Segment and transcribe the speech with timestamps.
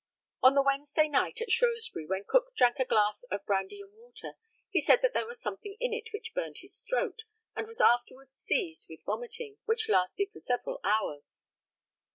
[0.41, 4.33] On the Wednesday night, at Shrewsbury, when Cook drank a glass of brandy and water,
[4.67, 8.33] he said that there was something in it which burned his throat, and was afterwards
[8.35, 11.49] seized with vomiting, which lasted for several hours.